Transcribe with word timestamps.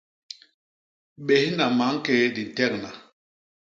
Bésna 1.27 1.65
mankéé 1.79 2.25
di 2.35 2.43
ntegna. 2.49 2.91